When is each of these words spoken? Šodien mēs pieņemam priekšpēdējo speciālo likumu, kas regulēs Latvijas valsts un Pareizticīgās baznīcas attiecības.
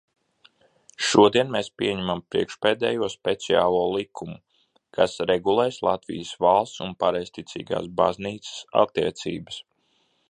Šodien 1.07 1.51
mēs 1.55 1.67
pieņemam 1.81 2.23
priekšpēdējo 2.35 3.09
speciālo 3.15 3.83
likumu, 3.97 4.39
kas 4.99 5.15
regulēs 5.33 5.77
Latvijas 5.89 6.33
valsts 6.47 6.83
un 6.87 6.97
Pareizticīgās 7.05 7.93
baznīcas 8.01 8.57
attiecības. 8.87 9.63